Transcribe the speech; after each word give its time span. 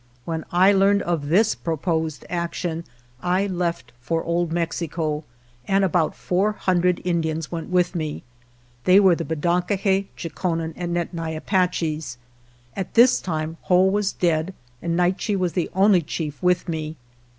When 0.25 0.45
I 0.51 0.71
learned 0.71 1.03
of 1.03 1.27
this 1.27 1.53
pro 1.53 1.77
posed 1.77 2.25
action 2.27 2.85
I 3.21 3.45
left 3.45 3.91
for 4.01 4.23
Old 4.23 4.51
Mexico, 4.51 5.23
and 5.67 5.83
about 5.85 6.15
four 6.15 6.53
hundred 6.53 7.01
Indians 7.05 7.51
went 7.51 7.69
with 7.69 7.93
me. 7.93 8.23
They 8.85 8.99
were 8.99 9.13
the 9.13 9.25
Bedonkohe, 9.25 10.07
Chokonen, 10.17 10.73
and 10.75 10.91
Nedni 10.95 11.35
Apaches. 11.35 12.17
At 12.75 12.95
this 12.95 13.19
time 13.21 13.57
Whoa 13.65 13.83
was 13.83 14.11
dead, 14.13 14.55
and 14.81 14.97
Naiche 14.97 15.37
was 15.37 15.53
the 15.53 15.69
only 15.75 16.01
chief 16.01 16.41
with 16.41 16.67
me. 16.67 16.95